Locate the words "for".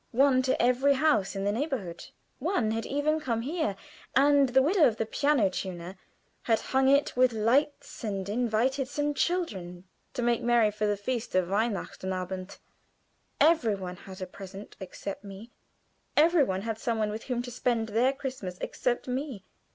10.71-10.87